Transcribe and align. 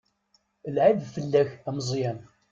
D 0.63 0.73
lεib 0.75 0.99
fell-ak 1.15 1.49
a 1.69 1.71
Meẓyan. 1.77 2.19